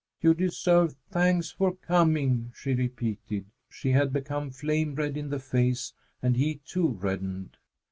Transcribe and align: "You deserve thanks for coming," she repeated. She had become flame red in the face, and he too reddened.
"You 0.19 0.33
deserve 0.33 0.95
thanks 1.11 1.51
for 1.51 1.75
coming," 1.75 2.53
she 2.55 2.73
repeated. 2.73 3.45
She 3.69 3.91
had 3.91 4.11
become 4.11 4.49
flame 4.49 4.95
red 4.95 5.15
in 5.15 5.29
the 5.29 5.37
face, 5.37 5.93
and 6.23 6.35
he 6.35 6.55
too 6.65 6.87
reddened. 6.87 7.57